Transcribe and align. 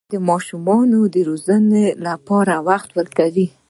سپین 0.03 0.11
ږیری 0.11 0.19
د 0.21 0.25
ماشومانو 0.29 0.99
د 1.13 1.15
روزنې 1.29 1.85
لپاره 2.05 2.53
وخت 2.69 2.89
ورکوي 2.97 3.47